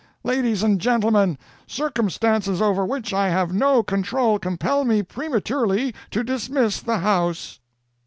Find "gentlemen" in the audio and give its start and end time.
0.81-1.37